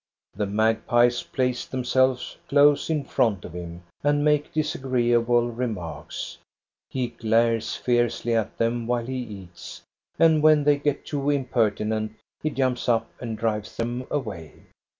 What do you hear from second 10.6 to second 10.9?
they